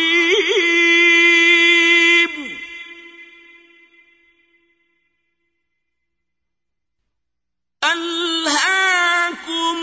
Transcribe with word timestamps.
ألهاكم 7.84 9.78